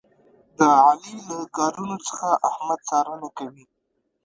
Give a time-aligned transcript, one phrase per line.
[0.57, 3.65] د علي له کارونو څخه احمد څارنه کوي.